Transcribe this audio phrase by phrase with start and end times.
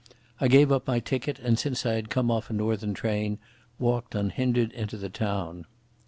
[0.39, 3.37] I gave up my ticket and, since I had come off a northern train,
[3.77, 5.67] walked unhindered into the town.